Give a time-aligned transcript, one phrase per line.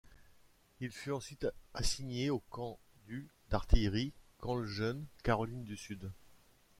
[0.79, 1.45] Il fut ensuite
[1.75, 6.11] assigné au camp du d'artillerie, Camp Lejeune, Caroline du Nord.